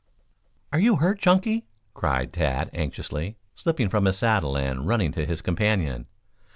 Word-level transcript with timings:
"Are 0.73 0.79
you 0.79 0.95
hurt, 0.95 1.19
Chunky?" 1.19 1.67
cried 1.93 2.33
Tad 2.33 2.71
anxiously, 2.73 3.37
slipping 3.53 3.87
from 3.87 4.05
his 4.05 4.17
saddle 4.17 4.57
and 4.57 4.87
running 4.87 5.11
to 5.11 5.27
his 5.27 5.43
companion. 5.43 6.07